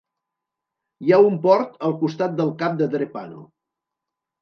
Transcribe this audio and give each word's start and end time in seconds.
Hi 1.09 1.13
ha 1.13 1.19
un 1.27 1.37
port 1.45 1.79
al 1.91 1.95
costat 2.01 2.37
del 2.43 2.53
cap 2.65 2.83
de 2.83 2.91
Drepano. 2.97 3.49